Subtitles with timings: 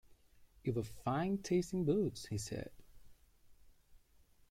[0.63, 2.71] “You’ve a fine taste in boots,” he said.